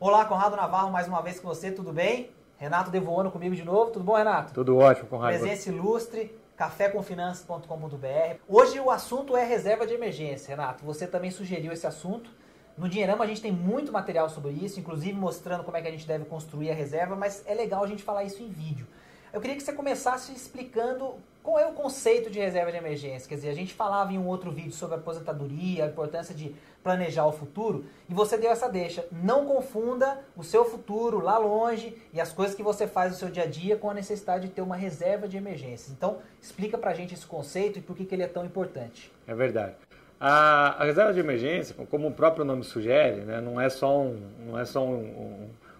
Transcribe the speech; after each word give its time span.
Olá, 0.00 0.24
Conrado 0.26 0.54
Navarro, 0.54 0.92
mais 0.92 1.08
uma 1.08 1.20
vez 1.20 1.40
com 1.40 1.48
você, 1.48 1.72
tudo 1.72 1.92
bem? 1.92 2.30
Renato 2.56 2.88
Devoano 2.88 3.32
comigo 3.32 3.56
de 3.56 3.64
novo, 3.64 3.90
tudo 3.90 4.04
bom, 4.04 4.14
Renato? 4.14 4.54
Tudo 4.54 4.76
ótimo, 4.76 5.08
Conrado. 5.08 5.36
Presença 5.36 5.70
ilustre, 5.70 6.38
cafécomfinanças.com.br. 6.56 8.36
Hoje 8.46 8.78
o 8.78 8.92
assunto 8.92 9.36
é 9.36 9.44
reserva 9.44 9.88
de 9.88 9.94
emergência, 9.94 10.54
Renato. 10.54 10.84
Você 10.84 11.04
também 11.04 11.32
sugeriu 11.32 11.72
esse 11.72 11.84
assunto. 11.84 12.30
No 12.76 12.88
Dinheirama 12.88 13.24
a 13.24 13.26
gente 13.26 13.42
tem 13.42 13.50
muito 13.50 13.90
material 13.90 14.30
sobre 14.30 14.52
isso, 14.52 14.78
inclusive 14.78 15.18
mostrando 15.18 15.64
como 15.64 15.76
é 15.76 15.82
que 15.82 15.88
a 15.88 15.90
gente 15.90 16.06
deve 16.06 16.26
construir 16.26 16.70
a 16.70 16.74
reserva, 16.74 17.16
mas 17.16 17.42
é 17.44 17.52
legal 17.52 17.82
a 17.82 17.88
gente 17.88 18.04
falar 18.04 18.22
isso 18.22 18.40
em 18.40 18.48
vídeo. 18.48 18.86
Eu 19.32 19.40
queria 19.40 19.56
que 19.56 19.64
você 19.64 19.72
começasse 19.72 20.30
explicando 20.30 21.16
qual 21.48 21.58
é 21.58 21.66
o 21.66 21.72
conceito 21.72 22.28
de 22.28 22.38
reserva 22.38 22.70
de 22.70 22.76
emergência. 22.76 23.26
Quer 23.26 23.36
dizer, 23.36 23.48
a 23.48 23.54
gente 23.54 23.72
falava 23.72 24.12
em 24.12 24.18
um 24.18 24.26
outro 24.26 24.50
vídeo 24.50 24.72
sobre 24.72 24.96
aposentadoria, 24.96 25.84
a 25.84 25.86
importância 25.86 26.34
de 26.34 26.54
planejar 26.82 27.24
o 27.24 27.32
futuro, 27.32 27.86
e 28.06 28.12
você 28.12 28.36
deu 28.36 28.50
essa 28.50 28.68
deixa. 28.68 29.06
Não 29.10 29.46
confunda 29.46 30.20
o 30.36 30.44
seu 30.44 30.66
futuro 30.66 31.20
lá 31.20 31.38
longe 31.38 31.96
e 32.12 32.20
as 32.20 32.34
coisas 32.34 32.54
que 32.54 32.62
você 32.62 32.86
faz 32.86 33.12
no 33.12 33.18
seu 33.18 33.30
dia 33.30 33.44
a 33.44 33.46
dia 33.46 33.78
com 33.78 33.88
a 33.88 33.94
necessidade 33.94 34.48
de 34.48 34.52
ter 34.52 34.60
uma 34.60 34.76
reserva 34.76 35.26
de 35.26 35.38
emergência. 35.38 35.90
Então, 35.90 36.18
explica 36.38 36.76
pra 36.76 36.92
gente 36.92 37.14
esse 37.14 37.24
conceito 37.24 37.78
e 37.78 37.82
por 37.82 37.96
que, 37.96 38.04
que 38.04 38.14
ele 38.14 38.24
é 38.24 38.28
tão 38.28 38.44
importante. 38.44 39.10
É 39.26 39.34
verdade. 39.34 39.74
A, 40.20 40.82
a, 40.82 40.84
reserva 40.84 41.14
de 41.14 41.20
emergência, 41.20 41.74
como 41.90 42.08
o 42.08 42.12
próprio 42.12 42.44
nome 42.44 42.62
sugere, 42.62 43.22
né, 43.22 43.40
não 43.40 43.58
é 43.58 43.70
só 43.70 44.02
um, 44.02 44.20
não 44.46 44.58
é 44.58 44.66
só 44.66 44.84
um, 44.84 44.98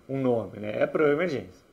um, 0.08 0.16
um 0.16 0.18
nome, 0.18 0.60
né, 0.60 0.80
é 0.80 0.86
para 0.86 1.12
emergência 1.12 1.67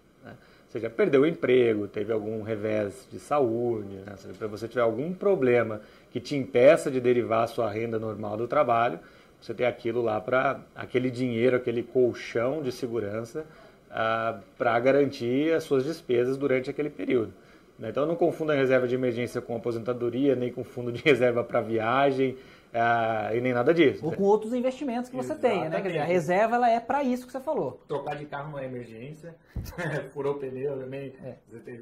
seja, 0.76 0.90
perdeu 0.90 1.22
o 1.22 1.26
emprego, 1.26 1.88
teve 1.88 2.12
algum 2.12 2.42
revés 2.42 3.08
de 3.12 3.18
saúde, 3.18 3.96
né? 4.06 4.16
para 4.38 4.48
você 4.48 4.68
tiver 4.68 4.82
algum 4.82 5.14
problema 5.14 5.82
que 6.12 6.20
te 6.20 6.36
impeça 6.36 6.92
de 6.92 7.00
derivar 7.00 7.44
a 7.44 7.48
sua 7.48 7.70
renda 7.70 7.98
normal 7.98 8.36
do 8.36 8.48
trabalho, 8.48 9.00
você 9.42 9.54
tem 9.54 9.66
aquilo 9.66 10.02
lá 10.02 10.20
para 10.20 10.60
aquele 10.76 11.10
dinheiro, 11.10 11.56
aquele 11.56 11.82
colchão 11.82 12.62
de 12.62 12.72
segurança 12.72 13.46
ah, 13.90 14.40
para 14.58 14.78
garantir 14.80 15.54
as 15.54 15.64
suas 15.64 15.86
despesas 15.86 16.36
durante 16.36 16.70
aquele 16.70 16.90
período. 16.90 17.34
Né? 17.80 17.90
Então 17.90 18.06
não 18.06 18.16
confunda 18.16 18.54
a 18.54 18.56
reserva 18.56 18.88
de 18.88 18.96
emergência 18.96 19.40
com 19.42 19.56
aposentadoria, 19.56 20.36
nem 20.36 20.52
com 20.52 20.64
fundo 20.64 20.92
de 20.92 21.02
reserva 21.06 21.44
para 21.44 21.62
viagem, 21.62 22.36
ah, 22.78 23.34
e 23.34 23.40
nem 23.40 23.54
nada 23.54 23.74
disso. 23.74 24.06
Ou 24.06 24.12
com 24.12 24.24
outros 24.24 24.54
investimentos 24.54 25.10
que 25.10 25.16
você 25.16 25.34
tenha, 25.34 25.70
né? 25.70 25.82
Quer 25.82 25.88
dizer, 25.88 26.00
a 26.00 26.06
reserva 26.06 26.56
ela 26.56 26.70
é 26.70 26.80
para 26.80 27.04
isso 27.04 27.26
que 27.26 27.32
você 27.32 27.40
falou. 27.40 27.82
Trocar 27.88 28.18
de 28.18 28.26
carro 28.26 28.52
não 28.52 28.60
é 28.60 28.66
emergência, 28.66 29.34
furou 30.14 30.36
pneu 30.36 30.78
também. 30.78 31.14
É. 31.24 31.38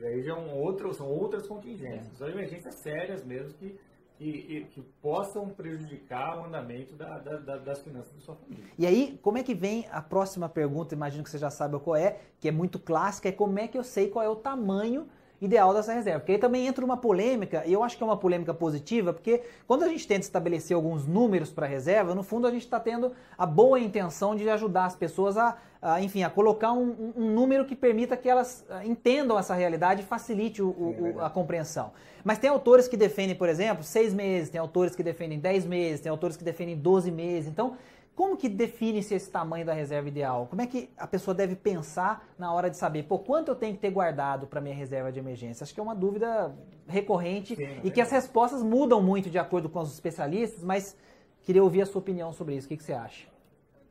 Aí 0.07 0.21
já 0.21 0.33
é 0.33 0.35
um 0.35 0.55
outro, 0.55 0.93
são 0.93 1.07
outras 1.07 1.47
contingências. 1.47 2.13
É. 2.13 2.15
São 2.15 2.29
emergências 2.29 2.75
sérias 2.75 3.25
mesmo 3.25 3.53
que, 3.55 3.79
que, 4.19 4.67
que, 4.69 4.81
possam 5.01 5.49
prejudicar 5.49 6.39
o 6.39 6.45
andamento 6.45 6.95
da, 6.95 7.17
da, 7.17 7.37
da, 7.37 7.57
das 7.57 7.81
finanças 7.81 8.13
da 8.13 8.21
sua 8.21 8.35
família. 8.35 8.65
E 8.77 8.85
aí, 8.85 9.19
como 9.23 9.39
é 9.39 9.43
que 9.43 9.55
vem 9.55 9.87
a 9.91 10.01
próxima 10.01 10.47
pergunta? 10.47 10.93
Imagino 10.93 11.23
que 11.23 11.29
você 11.31 11.39
já 11.39 11.49
sabe 11.49 11.79
qual 11.79 11.95
é, 11.95 12.19
que 12.39 12.47
é 12.47 12.51
muito 12.51 12.77
clássica, 12.77 13.29
é 13.29 13.31
como 13.31 13.57
é 13.57 13.67
que 13.67 13.77
eu 13.77 13.83
sei 13.83 14.09
qual 14.09 14.23
é 14.23 14.29
o 14.29 14.35
tamanho 14.35 15.07
ideal 15.43 15.73
dessa 15.73 15.93
reserva. 15.93 16.19
Porque 16.19 16.33
aí 16.33 16.37
também 16.37 16.67
entra 16.67 16.83
uma 16.83 16.95
polêmica, 16.95 17.63
e 17.65 17.73
eu 17.73 17.83
acho 17.83 17.97
que 17.97 18.03
é 18.03 18.05
uma 18.05 18.17
polêmica 18.17 18.53
positiva, 18.53 19.13
porque 19.13 19.41
quando 19.67 19.83
a 19.83 19.87
gente 19.87 20.07
tenta 20.07 20.21
estabelecer 20.21 20.75
alguns 20.75 21.05
números 21.05 21.51
para 21.51 21.65
a 21.65 21.69
reserva, 21.69 22.15
no 22.15 22.23
fundo 22.23 22.47
a 22.47 22.51
gente 22.51 22.63
está 22.63 22.79
tendo 22.79 23.11
a 23.37 23.45
boa 23.45 23.79
intenção 23.79 24.35
de 24.35 24.49
ajudar 24.49 24.85
as 24.85 24.95
pessoas 24.95 25.37
a, 25.37 25.57
a 25.81 26.01
enfim, 26.01 26.23
a 26.23 26.29
colocar 26.29 26.71
um, 26.71 27.13
um, 27.15 27.29
número 27.31 27.65
que 27.65 27.75
permita 27.75 28.15
que 28.15 28.29
elas 28.29 28.65
ah, 28.69 28.85
entendam 28.85 29.37
essa 29.37 29.53
realidade 29.53 30.01
e 30.01 30.05
facilite 30.05 30.61
o, 30.61 30.69
o, 30.69 31.15
a 31.19 31.29
compreensão. 31.29 31.91
Mas 32.23 32.37
tem 32.37 32.49
autores 32.49 32.87
que 32.87 32.95
defendem, 32.95 33.35
por 33.35 33.49
exemplo, 33.49 33.83
seis 33.83 34.13
meses, 34.13 34.49
tem 34.49 34.61
autores 34.61 34.95
que 34.95 35.03
defendem 35.03 35.39
dez 35.39 35.65
meses, 35.65 35.99
tem 35.99 36.09
autores 36.09 36.37
que 36.37 36.43
defendem 36.43 36.77
doze 36.77 37.11
meses. 37.11 37.49
Então, 37.49 37.75
como 38.15 38.37
que 38.37 38.47
define-se 38.47 39.15
esse 39.15 39.29
tamanho 39.29 39.65
da 39.65 39.73
reserva 39.73 40.07
ideal? 40.07 40.45
Como 40.47 40.61
é 40.61 40.67
que 40.67 40.89
a 40.97 41.07
pessoa 41.07 41.33
deve 41.33 41.55
pensar 41.55 42.29
na 42.37 42.53
hora 42.53 42.69
de 42.69 42.77
saber, 42.77 43.03
pô, 43.03 43.17
quanto 43.17 43.49
eu 43.49 43.55
tenho 43.55 43.73
que 43.73 43.81
ter 43.81 43.89
guardado 43.89 44.45
para 44.45 44.61
minha 44.61 44.75
reserva 44.75 45.11
de 45.11 45.19
emergência? 45.19 45.63
Acho 45.63 45.73
que 45.73 45.79
é 45.79 45.83
uma 45.83 45.95
dúvida 45.95 46.55
recorrente 46.87 47.55
Sim, 47.55 47.79
e 47.83 47.87
é 47.87 47.91
que 47.91 47.99
as 47.99 48.11
respostas 48.11 48.61
mudam 48.61 49.01
muito 49.01 49.29
de 49.29 49.39
acordo 49.39 49.67
com 49.67 49.79
os 49.79 49.91
especialistas, 49.93 50.63
mas 50.63 50.95
queria 51.41 51.63
ouvir 51.63 51.81
a 51.81 51.85
sua 51.85 51.99
opinião 51.99 52.31
sobre 52.31 52.55
isso. 52.55 52.67
O 52.67 52.69
que, 52.69 52.77
que 52.77 52.83
você 52.83 52.93
acha? 52.93 53.27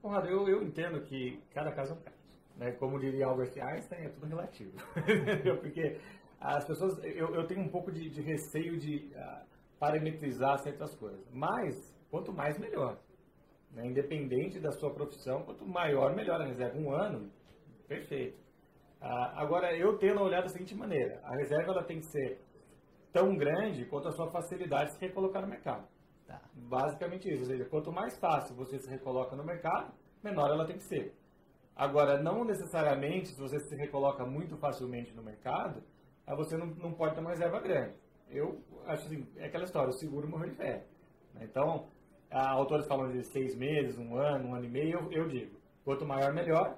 Conrado, 0.00 0.28
eu, 0.28 0.48
eu 0.48 0.62
entendo 0.62 1.00
que 1.00 1.42
cada 1.52 1.72
caso 1.72 1.92
é 1.92 1.94
um 1.94 2.00
caso. 2.00 2.16
Né? 2.56 2.72
Como 2.72 2.98
diria 3.00 3.26
Albert 3.26 3.52
Einstein, 3.60 4.04
é 4.04 4.08
tudo 4.08 4.26
relativo. 4.26 4.72
Porque 5.60 5.98
as 6.40 6.64
pessoas, 6.64 6.98
eu, 7.02 7.34
eu 7.34 7.46
tenho 7.46 7.60
um 7.60 7.68
pouco 7.68 7.90
de, 7.90 8.08
de 8.08 8.20
receio 8.20 8.78
de 8.78 9.10
uh, 9.16 9.44
parametrizar 9.80 10.58
certas 10.58 10.94
coisas. 10.94 11.24
Mas, 11.32 11.96
quanto 12.10 12.32
mais, 12.32 12.58
melhor. 12.58 12.98
Né? 13.72 13.86
Independente 13.86 14.60
da 14.60 14.70
sua 14.72 14.92
profissão, 14.92 15.42
quanto 15.42 15.66
maior, 15.66 16.14
melhor 16.14 16.40
a 16.40 16.44
reserva. 16.44 16.78
Um 16.78 16.92
ano, 16.92 17.30
perfeito. 17.88 18.38
Ah, 19.00 19.40
agora, 19.42 19.76
eu 19.76 19.98
tenho 19.98 20.20
olhado 20.20 20.44
da 20.44 20.48
seguinte 20.50 20.74
maneira: 20.74 21.20
a 21.24 21.36
reserva 21.36 21.72
ela 21.72 21.84
tem 21.84 21.98
que 21.98 22.06
ser 22.06 22.40
tão 23.12 23.36
grande 23.36 23.84
quanto 23.86 24.08
a 24.08 24.12
sua 24.12 24.30
facilidade 24.30 24.90
de 24.90 24.96
se 24.96 25.06
recolocar 25.06 25.42
no 25.42 25.48
mercado. 25.48 25.86
Tá. 26.26 26.40
Basicamente 26.54 27.28
isso. 27.28 27.40
Ou 27.40 27.46
seja, 27.46 27.64
quanto 27.66 27.92
mais 27.92 28.18
fácil 28.18 28.54
você 28.54 28.78
se 28.78 28.88
recoloca 28.88 29.36
no 29.36 29.44
mercado, 29.44 29.92
menor 30.22 30.50
ela 30.50 30.66
tem 30.66 30.76
que 30.76 30.84
ser. 30.84 31.14
Agora, 31.74 32.22
não 32.22 32.44
necessariamente, 32.44 33.28
se 33.28 33.40
você 33.40 33.58
se 33.58 33.74
recoloca 33.76 34.24
muito 34.24 34.56
facilmente 34.58 35.12
no 35.14 35.22
mercado, 35.22 35.82
você 36.36 36.56
não, 36.56 36.66
não 36.66 36.92
pode 36.92 37.14
ter 37.14 37.20
uma 37.20 37.30
reserva 37.30 37.60
grande. 37.60 37.96
Eu 38.30 38.62
acho 38.86 39.06
assim, 39.06 39.26
é 39.36 39.46
aquela 39.46 39.64
história, 39.64 39.90
o 39.90 39.98
seguro 39.98 40.28
morreu 40.28 40.50
de 40.50 40.56
fé. 40.56 40.86
Então, 41.40 41.88
autores 42.32 42.86
falam 42.86 43.10
de 43.10 43.22
seis 43.24 43.54
meses, 43.54 43.98
um 43.98 44.16
ano, 44.16 44.48
um 44.48 44.54
ano 44.54 44.64
e 44.64 44.68
meio, 44.68 44.98
eu, 45.10 45.12
eu 45.12 45.28
digo, 45.28 45.50
quanto 45.84 46.04
maior, 46.04 46.32
melhor, 46.32 46.76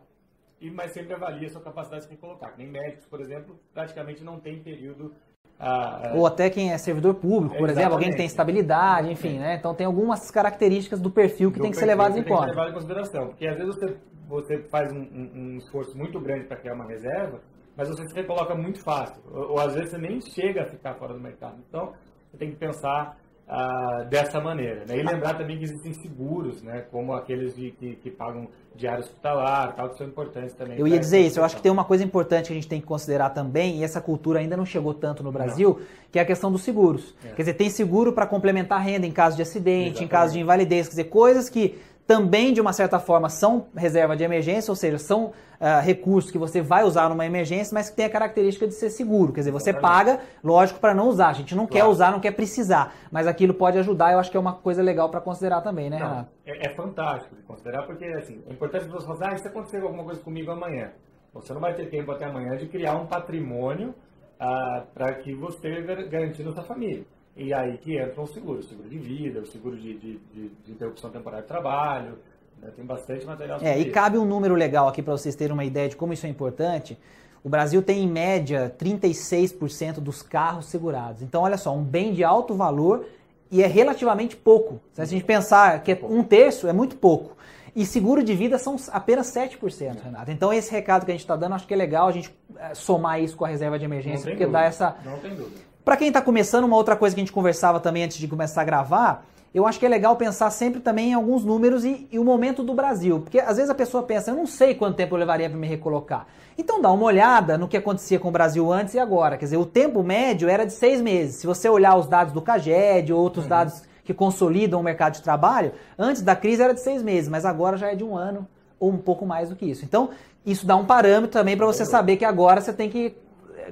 e, 0.61 0.71
mas 0.71 0.93
sempre 0.93 1.15
avalia 1.15 1.49
a 1.49 1.51
sua 1.51 1.61
capacidade 1.61 2.09
de 2.09 2.17
colocar. 2.17 2.55
Nem 2.57 2.69
médicos, 2.69 3.07
por 3.07 3.21
exemplo, 3.21 3.59
praticamente 3.73 4.25
não 4.25 4.41
tem 4.41 4.63
período 4.63 5.13
ah, 5.59 6.13
Ou 6.15 6.27
até 6.27 6.51
quem 6.51 6.73
é 6.73 6.79
servidor 6.79 7.15
público, 7.15 7.57
por 7.57 7.71
exemplo, 7.71 7.93
alguém 7.93 8.11
que 8.11 8.17
tem 8.17 8.27
estabilidade, 8.27 9.11
enfim, 9.11 9.39
né? 9.39 9.55
Então 9.55 9.75
tem 9.75 9.87
algumas 9.87 10.31
características 10.31 11.01
do 11.01 11.11
perfil 11.11 11.51
que 11.53 11.59
do 11.59 11.63
tem 11.63 11.71
que 11.71 11.77
ser 11.77 11.87
levadas 11.87 12.17
em 12.17 12.25
conta. 12.25 12.47
Tem 12.47 12.55
que 12.55 12.61
ser 12.61 12.69
em 12.69 12.73
consideração, 12.73 13.27
porque 13.29 13.47
às 13.47 13.57
vezes 13.57 13.75
você, 13.75 13.97
você 14.29 14.59
faz 14.65 14.93
um, 14.93 14.99
um, 14.99 15.31
um 15.35 15.59
esforço 15.59 15.97
muito 15.97 16.21
grande 16.21 16.45
para 16.45 16.57
criar 16.57 16.75
uma 16.75 16.87
reserva, 16.87 17.41
mas 17.77 17.89
você 17.89 18.07
se 18.07 18.15
recoloca 18.15 18.55
muito 18.55 18.83
fácil, 18.83 19.23
ou, 19.33 19.53
ou, 19.53 19.61
às 19.61 19.75
vezes 19.75 19.91
você 19.91 19.99
nem 19.99 20.21
chega 20.21 20.63
a 20.63 20.67
ficar 20.67 20.95
fora 20.95 21.15
do 21.15 21.21
mercado. 21.21 21.57
Então 21.69 21.93
você 22.31 22.37
tem 22.37 22.51
que 22.51 22.57
pensar 22.57 23.17
ah, 23.47 24.05
dessa 24.09 24.41
maneira. 24.41 24.85
Né? 24.87 24.99
E 24.99 25.03
lembrar 25.03 25.35
também 25.35 25.59
que 25.59 25.65
existem 25.65 25.93
seguros, 25.93 26.63
né? 26.63 26.85
como 26.91 27.13
aqueles 27.13 27.55
de, 27.55 27.71
que, 27.73 27.97
que 27.97 28.11
pagam 28.11 28.49
diário 28.75 29.01
hospitalar, 29.01 29.75
tal, 29.77 29.91
que 29.91 29.99
são 29.99 30.07
importantes 30.07 30.55
também. 30.55 30.79
Eu 30.79 30.89
ia 30.89 30.99
dizer 30.99 31.21
isso, 31.21 31.39
eu 31.39 31.45
acho 31.45 31.55
que 31.57 31.63
tem 31.63 31.71
uma 31.71 31.85
coisa 31.85 32.03
importante 32.03 32.47
que 32.47 32.53
a 32.53 32.57
gente 32.57 32.67
tem 32.67 32.81
que 32.81 32.87
considerar 32.87 33.31
também, 33.31 33.79
e 33.79 33.85
essa 33.85 34.01
cultura 34.01 34.41
ainda 34.41 34.57
não 34.57 34.67
chegou 34.67 34.93
tanto 34.93 35.23
no 35.23 35.31
Brasil, 35.31 35.77
não. 35.79 35.87
que 36.11 36.19
é 36.19 36.23
a 36.23 36.25
questão 36.25 36.51
dos 36.51 36.63
seguros. 36.63 37.15
É. 37.25 37.29
Quer 37.29 37.43
dizer, 37.43 37.55
tem 37.55 37.71
seguro 37.71 38.13
para 38.13 38.27
complementar 38.27 38.79
a 38.79 38.83
renda 38.83 39.07
em 39.07 39.13
caso 39.13 39.37
de 39.37 39.43
acidente, 39.43 39.91
Exatamente. 39.91 40.05
em 40.05 40.09
caso 40.09 40.33
de 40.33 40.41
invalidez, 40.41 40.89
quer 40.89 40.91
dizer, 40.91 41.05
coisas 41.05 41.49
que 41.49 41.79
também, 42.07 42.53
de 42.53 42.61
uma 42.61 42.73
certa 42.73 42.99
forma, 42.99 43.29
são 43.29 43.67
reserva 43.75 44.17
de 44.17 44.23
emergência, 44.23 44.71
ou 44.71 44.77
seja, 44.77 44.99
são 44.99 45.27
uh, 45.27 45.81
recursos 45.83 46.31
que 46.31 46.37
você 46.37 46.61
vai 46.61 46.85
usar 46.85 47.09
numa 47.09 47.25
emergência, 47.25 47.75
mas 47.75 47.89
que 47.89 47.97
tem 47.97 48.05
a 48.05 48.11
característica 48.11 48.67
de 48.67 48.75
ser 48.75 48.91
seguro. 48.91 49.33
Quer 49.33 49.41
dizer, 49.41 49.51
você 49.51 49.73
paga, 49.73 50.21
lógico, 50.43 50.81
para 50.81 50.95
não 50.95 51.09
usar. 51.09 51.29
A 51.29 51.33
gente 51.33 51.55
não 51.55 51.67
claro. 51.67 51.87
quer 51.87 51.91
usar, 51.91 52.13
não 52.13 52.21
quer 52.21 52.33
precisar, 52.33 52.95
mas 53.11 53.27
aquilo 53.27 53.55
pode 53.55 53.79
ajudar. 53.79 54.13
Eu 54.13 54.19
acho 54.19 54.31
que 54.31 54.37
é 54.37 54.41
uma 54.41 54.53
coisa 54.53 54.83
legal 54.83 55.09
para 55.09 55.21
considerar 55.21 55.63
também, 55.63 55.89
né, 55.89 55.99
não, 55.99 56.09
Renato? 56.09 56.31
É, 56.45 56.67
é, 56.67 56.75
fantástico 56.75 57.35
de 57.35 57.43
considerar, 57.43 57.87
porque 57.87 58.05
assim, 58.05 58.43
é 58.49 58.53
importante 58.53 58.87
você 58.87 59.07
falar, 59.07 59.33
ah, 59.33 59.37
se 59.39 59.49
acontecer 59.49 59.83
alguma 59.83 60.05
coisa 60.05 60.21
comigo 60.21 60.51
amanhã, 60.51 60.93
você 61.33 61.53
não 61.55 61.61
vai 61.61 61.75
ter 61.75 61.89
tempo 61.89 62.13
até 62.13 62.27
amanhã 62.27 62.57
de 62.57 62.67
criar 62.67 62.95
um 62.97 63.07
patrimônio 63.07 63.95
uh, 64.41 64.87
para 64.93 65.15
que 65.15 65.35
você 65.35 65.83
garantir 65.83 66.47
a 66.47 66.53
sua 66.53 66.63
família. 66.63 67.05
E 67.37 67.53
aí 67.53 67.77
que 67.79 68.01
entram 68.01 68.25
os 68.25 68.33
seguros, 68.33 68.67
o 68.67 68.69
seguro 68.69 68.89
de 68.89 68.99
vida, 68.99 69.41
o 69.41 69.47
seguro 69.47 69.77
de, 69.77 69.95
de, 69.95 70.19
de, 70.33 70.49
de 70.49 70.73
interrupção 70.73 71.11
temporária 71.11 71.43
de 71.43 71.49
trabalho, 71.49 72.19
né? 72.63 72.71
tem 72.75 72.85
bastante 72.85 73.27
material 73.27 73.59
É, 73.61 73.79
e 73.79 73.91
cabe 73.91 74.19
um 74.19 74.25
número 74.25 74.55
legal 74.55 74.87
aqui 74.87 75.03
para 75.03 75.13
vocês 75.13 75.35
terem 75.35 75.53
uma 75.53 75.65
ideia 75.65 75.89
de 75.89 75.97
como 75.97 76.13
isso 76.13 76.27
é 76.27 76.29
importante. 76.29 76.97
O 77.43 77.49
Brasil 77.49 77.83
tem 77.83 78.05
em 78.05 78.09
média 78.09 78.75
36% 78.79 79.95
dos 79.95 80.23
carros 80.23 80.67
segurados. 80.67 81.23
Então, 81.23 81.43
olha 81.43 81.59
só, 81.59 81.75
um 81.75 81.83
bem 81.83 82.15
de 82.15 82.25
alto 82.25 82.55
valor 82.55 83.05
e 83.51 83.63
é 83.63 83.67
relativamente 83.67 84.37
pouco. 84.37 84.81
Se 84.93 85.03
a 85.03 85.05
gente 85.05 85.25
pensar 85.25 85.83
que 85.83 85.93
é 85.93 86.01
um 86.03 86.23
terço, 86.23 86.69
é 86.69 86.73
muito 86.73 86.97
pouco. 86.97 87.37
E 87.77 87.85
seguro 87.85 88.23
de 88.23 88.35
vida 88.35 88.57
são 88.57 88.77
apenas 88.93 89.27
7%, 89.35 90.05
Renato. 90.05 90.31
Então, 90.31 90.53
esse 90.53 90.71
recado 90.71 91.05
que 91.05 91.11
a 91.11 91.15
gente 91.15 91.23
está 91.23 91.35
dando, 91.35 91.57
acho 91.57 91.67
que 91.67 91.75
é 91.75 91.77
legal 91.77 92.07
a 92.07 92.13
gente 92.13 92.33
eh, 92.57 92.75
somar 92.75 93.21
isso 93.21 93.37
com 93.37 93.45
a 93.45 93.49
reserva 93.49 93.79
de 93.79 93.85
emergência, 93.85 94.31
porque 94.31 94.45
dúvida. 94.45 94.61
dá 94.61 94.65
essa. 94.65 94.97
Não 95.05 95.19
tem 95.19 95.35
dúvida. 95.35 95.74
Para 95.85 95.99
quem 95.99 96.09
está 96.09 96.23
começando, 96.23 96.65
uma 96.65 96.77
outra 96.77 96.97
coisa 96.97 97.15
que 97.15 97.21
a 97.21 97.25
gente 97.25 97.33
conversava 97.33 97.79
também 97.79 98.05
antes 98.05 98.17
de 98.17 98.27
começar 98.27 98.63
a 98.63 98.65
gravar, 98.65 99.27
eu 99.55 99.67
acho 99.67 99.79
que 99.79 99.85
é 99.85 99.89
legal 99.89 100.17
pensar 100.17 100.51
sempre 100.51 100.81
também 100.81 101.11
em 101.11 101.15
alguns 101.15 101.45
números 101.45 101.85
e, 101.85 102.09
e, 102.11 102.19
o 102.19 102.25
momento 102.25 102.65
do 102.65 102.73
Brasil. 102.73 103.21
Porque 103.21 103.39
às 103.39 103.57
vezes 103.57 103.71
a 103.71 103.75
pessoa 103.75 104.03
pensa, 104.03 104.31
eu 104.31 104.35
não 104.35 104.47
sei 104.47 104.75
quanto 104.75 104.97
tempo 104.97 105.15
eu 105.15 105.19
levaria 105.19 105.49
para 105.49 105.59
me 105.59 105.67
recolocar. 105.67 106.27
Então 106.57 106.81
dá 106.81 106.91
uma 106.91 107.05
olhada 107.05 107.59
no 107.59 107.69
que 107.69 107.77
acontecia 107.77 108.19
com 108.19 108.29
o 108.29 108.33
Brasil 108.33 108.73
antes 108.73 108.95
e 108.95 108.99
agora. 108.99 109.37
Quer 109.37 109.45
dizer, 109.45 109.57
o 109.59 109.67
tempo 109.67 110.03
médio 110.03 110.49
era 110.49 110.65
de 110.65 110.73
seis 110.73 111.03
meses. 111.03 111.37
Se 111.37 111.47
você 111.47 111.69
olhar 111.69 111.97
os 111.97 112.07
dados 112.07 112.33
do 112.33 112.41
CAGED 112.41 113.13
ou 113.13 113.21
outros 113.21 113.45
uhum. 113.45 113.51
dados 113.51 113.83
que 114.03 114.15
consolidam 114.15 114.81
o 114.81 114.83
mercado 114.83 115.15
de 115.15 115.23
trabalho, 115.23 115.73
antes 115.99 116.23
da 116.23 116.35
crise 116.35 116.63
era 116.63 116.73
de 116.73 116.81
seis 116.81 117.03
meses, 117.03 117.29
mas 117.29 117.45
agora 117.45 117.77
já 117.77 117.93
é 117.93 117.95
de 117.95 118.03
um 118.03 118.17
ano 118.17 118.49
ou 118.81 118.91
um 118.91 118.99
pouco 118.99 119.25
mais 119.25 119.51
do 119.51 119.57
que 119.57 119.67
isso. 119.67 119.85
Então, 119.85 120.11
isso 120.45 120.67
dá 120.67 120.77
um 120.77 120.85
parâmetro 120.85 121.29
também 121.31 121.57
para 121.57 121.67
você 121.67 121.85
saber 121.85 122.17
que 122.17 122.25
agora 122.25 122.61
você 122.61 122.73
tem 122.73 122.91
que 122.91 123.15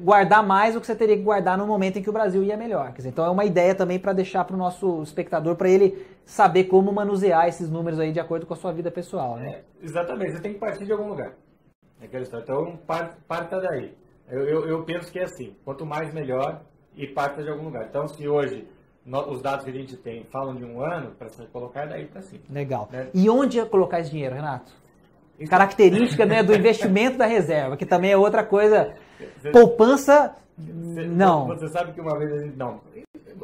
guardar 0.00 0.46
mais 0.46 0.74
do 0.74 0.80
que 0.80 0.86
você 0.86 0.94
teria 0.94 1.16
que 1.16 1.22
guardar 1.22 1.56
no 1.58 1.66
momento 1.66 1.98
em 1.98 2.02
que 2.02 2.10
o 2.10 2.12
Brasil 2.12 2.42
ia 2.42 2.56
melhor. 2.56 2.92
Dizer, 2.92 3.08
então 3.08 3.24
é 3.24 3.30
uma 3.30 3.44
ideia 3.44 3.74
também 3.74 3.98
para 3.98 4.12
deixar 4.12 4.44
para 4.44 4.54
o 4.54 4.58
nosso 4.58 5.02
espectador, 5.02 5.56
para 5.56 5.68
ele 5.68 6.06
saber 6.24 6.64
como 6.64 6.92
manusear 6.92 7.48
esses 7.48 7.70
números 7.70 7.98
aí 7.98 8.12
de 8.12 8.20
acordo 8.20 8.46
com 8.46 8.54
a 8.54 8.56
sua 8.56 8.72
vida 8.72 8.90
pessoal. 8.90 9.36
Né? 9.36 9.50
É, 9.50 9.84
exatamente, 9.84 10.32
você 10.32 10.40
tem 10.40 10.54
que 10.54 10.58
partir 10.58 10.84
de 10.84 10.92
algum 10.92 11.08
lugar. 11.08 11.32
É 12.00 12.06
aquela 12.06 12.22
história. 12.22 12.42
Então 12.42 12.78
parta 13.26 13.60
daí. 13.60 13.94
Eu, 14.28 14.40
eu, 14.48 14.68
eu, 14.68 14.84
penso 14.84 15.10
que 15.12 15.18
é 15.18 15.24
assim, 15.24 15.56
quanto 15.64 15.84
mais 15.84 16.12
melhor 16.12 16.62
e 16.96 17.06
parta 17.06 17.42
de 17.42 17.50
algum 17.50 17.64
lugar. 17.64 17.86
Então 17.88 18.08
se 18.08 18.26
hoje 18.26 18.66
no, 19.04 19.30
os 19.30 19.42
dados 19.42 19.64
que 19.64 19.70
a 19.70 19.74
gente 19.74 19.96
tem 19.96 20.24
falam 20.24 20.54
de 20.54 20.64
um 20.64 20.80
ano, 20.80 21.12
para 21.18 21.28
você 21.28 21.44
colocar 21.46 21.86
daí 21.86 22.06
para 22.06 22.22
cima. 22.22 22.42
Legal. 22.48 22.88
Né? 22.90 23.08
E 23.12 23.28
onde 23.28 23.58
ia 23.58 23.66
colocar 23.66 24.00
esse 24.00 24.10
dinheiro, 24.10 24.34
Renato? 24.34 24.72
Característica 25.48 26.24
né, 26.24 26.42
do 26.42 26.54
investimento 26.54 27.18
da 27.18 27.26
reserva, 27.26 27.76
que 27.76 27.84
também 27.84 28.12
é 28.12 28.16
outra 28.16 28.44
coisa. 28.44 28.94
Poupança, 29.52 30.36
não. 30.58 31.46
Você 31.48 31.68
sabe 31.68 31.92
que 31.92 32.00
uma 32.00 32.18
vez 32.18 32.32
a 32.32 32.38
gente. 32.38 32.56
Não. 32.56 32.80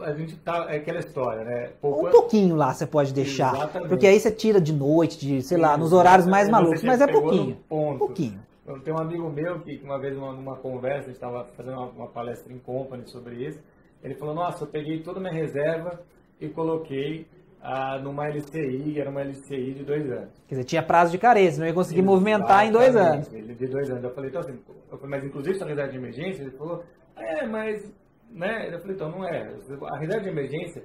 A 0.00 0.12
gente 0.12 0.36
tá. 0.36 0.66
É 0.68 0.76
aquela 0.76 1.00
história, 1.00 1.44
né? 1.44 1.70
Poupança... 1.80 2.08
Um 2.08 2.10
pouquinho 2.10 2.56
lá 2.56 2.72
você 2.72 2.86
pode 2.86 3.12
deixar. 3.12 3.54
Exatamente. 3.54 3.88
Porque 3.88 4.06
aí 4.06 4.20
você 4.20 4.30
tira 4.30 4.60
de 4.60 4.72
noite, 4.72 5.18
de, 5.18 5.42
sei 5.42 5.58
lá, 5.58 5.76
nos 5.76 5.92
horários 5.92 6.26
mais 6.26 6.48
malucos. 6.48 6.82
Mas 6.82 7.00
é 7.00 7.06
pouquinho. 7.06 7.58
Um 7.70 7.98
pouquinho. 7.98 8.40
Eu 8.66 8.78
tenho 8.80 8.96
um 8.98 9.00
amigo 9.00 9.30
meu 9.30 9.60
que 9.60 9.80
uma 9.82 9.98
vez 9.98 10.14
numa, 10.14 10.32
numa 10.32 10.56
conversa, 10.56 11.04
a 11.04 11.06
gente 11.06 11.14
estava 11.14 11.46
fazendo 11.56 11.74
uma, 11.74 11.86
uma, 11.86 12.06
palestra 12.06 12.52
em 12.52 12.58
company 12.58 13.04
sobre 13.06 13.36
isso. 13.36 13.58
Ele 14.04 14.14
falou: 14.14 14.34
Nossa, 14.34 14.64
eu 14.64 14.68
peguei 14.68 15.00
toda 15.00 15.18
a 15.18 15.22
minha 15.22 15.32
reserva 15.32 16.00
e 16.38 16.48
coloquei 16.48 17.26
ah, 17.60 17.98
numa 17.98 18.28
LCI, 18.28 19.00
era 19.00 19.10
uma 19.10 19.22
LCI 19.22 19.74
de 19.74 19.84
dois 19.84 20.10
anos. 20.10 20.30
Quer 20.46 20.54
dizer, 20.54 20.64
tinha 20.64 20.82
prazo 20.82 21.10
de 21.10 21.18
carência, 21.18 21.60
não 21.60 21.66
ia 21.66 21.74
conseguir 21.74 22.02
movimentar 22.02 22.66
em 22.66 22.70
dois 22.70 22.94
anos. 22.94 23.28
De 23.28 23.66
dois 23.66 23.90
anos. 23.90 24.04
Eu 24.04 24.14
falei, 24.14 24.30
então 24.30 24.40
assim, 24.40 24.58
falei, 24.88 25.08
mas 25.08 25.24
inclusive 25.24 25.56
essa 25.56 25.66
reserva 25.66 25.90
de 25.90 25.98
emergência, 25.98 26.42
ele 26.42 26.52
falou, 26.52 26.84
é, 27.16 27.46
mas, 27.46 27.92
né? 28.30 28.72
Eu 28.72 28.80
falei, 28.80 28.94
então 28.94 29.10
não 29.10 29.24
é. 29.24 29.54
A 29.90 29.98
reserva 29.98 30.22
de 30.22 30.28
emergência, 30.28 30.84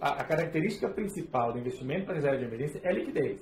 a, 0.00 0.20
a 0.20 0.24
característica 0.24 0.88
principal 0.88 1.52
do 1.52 1.58
investimento 1.58 2.04
para 2.04 2.14
reserva 2.14 2.38
de 2.38 2.44
emergência 2.44 2.80
é 2.84 2.92
liquidez, 2.92 3.40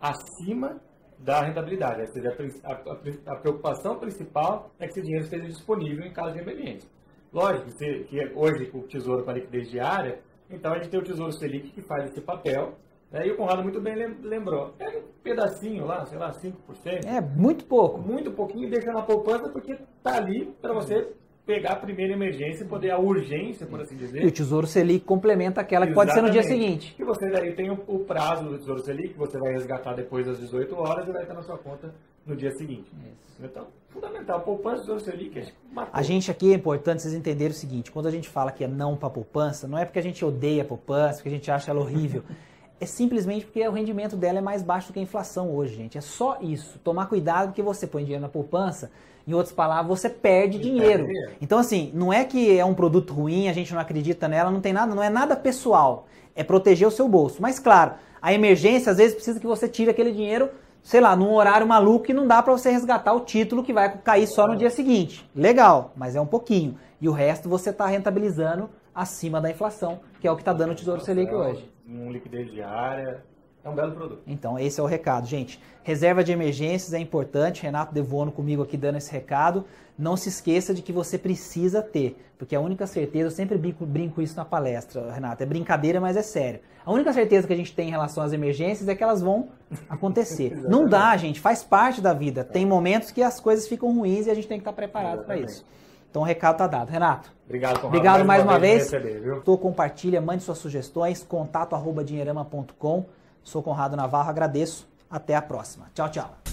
acima 0.00 0.80
da 1.18 1.42
rentabilidade. 1.42 2.00
Ou 2.00 2.06
seja, 2.08 2.36
a, 2.64 2.72
a, 2.72 3.32
a, 3.34 3.36
preocupação 3.36 3.98
principal 3.98 4.70
é 4.78 4.86
que 4.86 4.92
esse 4.92 5.02
dinheiro 5.02 5.24
esteja 5.24 5.46
disponível 5.46 6.04
em 6.04 6.12
caso 6.12 6.34
de 6.34 6.40
emergência. 6.40 6.88
Lógico 7.32 7.70
que, 7.76 8.04
que 8.04 8.32
hoje, 8.34 8.66
com 8.66 8.78
o 8.78 8.88
Tesouro 8.88 9.24
com 9.24 9.30
a 9.30 9.34
liquidez 9.34 9.70
diária, 9.70 10.20
então 10.50 10.72
a 10.72 10.76
gente 10.76 10.88
tem 10.88 11.00
o 11.00 11.04
Tesouro 11.04 11.32
Selic 11.32 11.70
que 11.70 11.82
faz 11.82 12.10
esse 12.10 12.20
papel. 12.20 12.74
Né? 13.10 13.26
E 13.26 13.32
o 13.32 13.36
Conrado 13.36 13.62
muito 13.62 13.80
bem 13.80 13.94
lembrou. 14.22 14.70
Pega 14.78 14.98
um 14.98 15.02
pedacinho 15.22 15.84
lá, 15.84 16.04
sei 16.06 16.18
lá, 16.18 16.32
5%. 16.32 17.04
É, 17.04 17.20
muito 17.20 17.64
pouco. 17.64 17.98
Muito 17.98 18.30
pouquinho 18.30 18.68
e 18.68 18.70
deixa 18.70 18.92
na 18.92 19.02
poupança 19.02 19.48
porque 19.48 19.76
tá 20.02 20.16
ali 20.16 20.46
para 20.60 20.72
você 20.72 21.12
pegar 21.44 21.72
a 21.72 21.76
primeira 21.76 22.12
emergência 22.12 22.62
e 22.62 22.68
poder 22.68 22.90
a 22.90 22.98
urgência, 22.98 23.66
por 23.66 23.80
assim 23.80 23.96
dizer. 23.96 24.22
E 24.22 24.26
o 24.26 24.30
Tesouro 24.30 24.66
Selic 24.66 25.04
complementa 25.04 25.60
aquela 25.60 25.84
que 25.84 25.92
Exatamente. 25.92 26.14
pode 26.14 26.14
ser 26.14 26.22
no 26.22 26.30
dia 26.32 26.42
seguinte. 26.44 26.94
Que 26.94 27.04
você 27.04 27.28
daí 27.28 27.52
tem 27.54 27.70
o, 27.70 27.82
o, 27.88 28.04
prazo 28.04 28.44
do 28.44 28.58
Tesouro 28.58 28.80
Selic, 28.80 29.14
que 29.14 29.18
você 29.18 29.36
vai 29.38 29.52
resgatar 29.52 29.94
depois 29.94 30.26
das 30.26 30.38
18 30.38 30.72
horas 30.76 31.08
e 31.08 31.12
vai 31.12 31.22
estar 31.22 31.34
na 31.34 31.42
sua 31.42 31.58
conta 31.58 31.92
no 32.26 32.36
dia 32.36 32.50
seguinte. 32.52 32.90
Isso. 32.90 33.44
Então, 33.44 33.66
fundamental. 33.88 34.40
Poupança, 34.40 34.82
Tesouro 34.82 35.00
Selic, 35.00 35.52
matou. 35.72 35.90
A 35.92 36.02
gente 36.02 36.30
aqui 36.30 36.52
é 36.52 36.56
importante 36.56 37.02
vocês 37.02 37.14
entenderem 37.14 37.52
o 37.52 37.54
seguinte, 37.54 37.90
quando 37.90 38.06
a 38.06 38.10
gente 38.10 38.28
fala 38.28 38.52
que 38.52 38.64
é 38.64 38.68
não 38.68 38.96
para 38.96 39.10
poupança, 39.10 39.66
não 39.66 39.78
é 39.78 39.84
porque 39.84 39.98
a 39.98 40.02
gente 40.02 40.24
odeia 40.24 40.62
a 40.62 40.64
poupança, 40.64 41.16
porque 41.16 41.28
a 41.28 41.32
gente 41.32 41.50
acha 41.50 41.70
ela 41.70 41.80
horrível. 41.80 42.22
é 42.80 42.86
simplesmente 42.86 43.44
porque 43.44 43.66
o 43.68 43.72
rendimento 43.72 44.16
dela 44.16 44.38
é 44.38 44.40
mais 44.40 44.62
baixo 44.62 44.88
do 44.88 44.94
que 44.94 44.98
a 44.98 45.02
inflação 45.02 45.54
hoje, 45.54 45.76
gente. 45.76 45.98
É 45.98 46.00
só 46.00 46.38
isso. 46.40 46.78
Tomar 46.78 47.06
cuidado 47.06 47.48
porque 47.48 47.60
você 47.62 47.86
põe 47.86 48.02
dinheiro 48.02 48.22
na 48.22 48.28
poupança, 48.28 48.90
em 49.28 49.34
outras 49.34 49.52
palavras, 49.52 49.86
você 50.00 50.08
perde 50.08 50.58
dinheiro. 50.58 51.06
Então, 51.42 51.58
assim, 51.58 51.90
não 51.92 52.10
é 52.10 52.24
que 52.24 52.58
é 52.58 52.64
um 52.64 52.72
produto 52.72 53.12
ruim, 53.12 53.48
a 53.48 53.52
gente 53.52 53.72
não 53.74 53.80
acredita 53.80 54.26
nela, 54.26 54.50
não 54.50 54.62
tem 54.62 54.72
nada, 54.72 54.94
não 54.94 55.02
é 55.02 55.10
nada 55.10 55.36
pessoal. 55.36 56.06
É 56.34 56.42
proteger 56.42 56.88
o 56.88 56.90
seu 56.90 57.06
bolso. 57.06 57.42
Mas, 57.42 57.58
claro, 57.58 57.92
a 58.22 58.32
emergência 58.32 58.90
às 58.90 58.96
vezes 58.96 59.14
precisa 59.14 59.38
que 59.38 59.46
você 59.46 59.68
tire 59.68 59.90
aquele 59.90 60.10
dinheiro, 60.10 60.48
sei 60.82 61.00
lá, 61.00 61.14
num 61.14 61.32
horário 61.32 61.66
maluco 61.66 62.10
e 62.10 62.14
não 62.14 62.26
dá 62.26 62.42
para 62.42 62.52
você 62.52 62.70
resgatar 62.70 63.12
o 63.12 63.20
título 63.20 63.62
que 63.62 63.72
vai 63.72 63.98
cair 63.98 64.26
só 64.26 64.46
no 64.46 64.56
dia 64.56 64.70
seguinte. 64.70 65.28
Legal, 65.34 65.92
mas 65.96 66.16
é 66.16 66.20
um 66.20 66.26
pouquinho. 66.26 66.76
E 67.00 67.08
o 67.08 67.12
resto 67.12 67.48
você 67.48 67.70
está 67.70 67.86
rentabilizando 67.86 68.70
acima 68.94 69.40
da 69.40 69.50
inflação, 69.50 70.00
que 70.20 70.26
é 70.26 70.30
o 70.30 70.36
que 70.36 70.42
está 70.42 70.52
dando 70.52 70.72
o 70.72 70.74
Tesouro 70.74 71.00
Selic 71.00 71.32
hoje 71.32 71.70
um 71.90 72.10
liquidez 72.10 72.50
diária. 72.50 73.24
É 73.62 73.68
um 73.68 73.74
belo 73.74 73.92
produto. 73.92 74.22
Então, 74.26 74.58
esse 74.58 74.80
é 74.80 74.82
o 74.82 74.86
recado, 74.86 75.26
gente. 75.26 75.60
Reserva 75.82 76.24
de 76.24 76.32
emergências 76.32 76.94
é 76.94 76.98
importante. 76.98 77.62
Renato 77.62 77.92
Devono 77.92 78.32
comigo 78.32 78.62
aqui 78.62 78.76
dando 78.76 78.96
esse 78.96 79.12
recado. 79.12 79.64
Não 79.98 80.16
se 80.16 80.30
esqueça 80.30 80.72
de 80.72 80.80
que 80.80 80.92
você 80.92 81.18
precisa 81.18 81.82
ter, 81.82 82.16
porque 82.38 82.56
a 82.56 82.60
única 82.60 82.86
certeza, 82.86 83.26
eu 83.26 83.30
sempre 83.30 83.58
brinco, 83.58 83.84
brinco 83.84 84.22
isso 84.22 84.34
na 84.34 84.46
palestra, 84.46 85.12
Renato, 85.12 85.42
é 85.42 85.46
brincadeira, 85.46 86.00
mas 86.00 86.16
é 86.16 86.22
sério. 86.22 86.60
A 86.86 86.90
única 86.90 87.12
certeza 87.12 87.46
que 87.46 87.52
a 87.52 87.56
gente 87.56 87.74
tem 87.74 87.88
em 87.88 87.90
relação 87.90 88.24
às 88.24 88.32
emergências 88.32 88.88
é 88.88 88.94
que 88.94 89.02
elas 89.02 89.20
vão 89.20 89.50
acontecer. 89.90 90.56
Não 90.66 90.88
dá, 90.88 91.14
gente, 91.18 91.38
faz 91.38 91.62
parte 91.62 92.00
da 92.00 92.14
vida. 92.14 92.42
Tem 92.42 92.64
momentos 92.64 93.10
que 93.10 93.22
as 93.22 93.38
coisas 93.38 93.68
ficam 93.68 93.94
ruins 93.94 94.26
e 94.26 94.30
a 94.30 94.34
gente 94.34 94.48
tem 94.48 94.56
que 94.56 94.62
estar 94.62 94.72
preparado 94.72 95.24
para 95.24 95.36
isso. 95.36 95.66
Então 96.10 96.22
o 96.22 96.24
recado 96.24 96.54
está 96.54 96.66
dado. 96.66 96.88
Renato. 96.88 97.30
Obrigado, 97.44 97.74
Conrado. 97.74 97.88
Obrigado 97.88 98.24
mais, 98.24 98.26
mais 98.26 98.42
uma, 98.42 98.52
uma 98.52 98.58
vez. 98.58 98.90
Receber, 98.90 99.42
compartilha, 99.42 100.20
mande 100.20 100.42
suas 100.42 100.56
sugestões, 100.56 101.22
contato 101.22 101.74
arroba 101.74 102.02
dinheirama.com. 102.02 103.04
Sou 103.42 103.62
Conrado 103.62 103.96
Navarro, 103.96 104.30
agradeço. 104.30 104.88
Até 105.10 105.34
a 105.34 105.42
próxima. 105.42 105.86
Tchau, 105.92 106.08
tchau. 106.08 106.49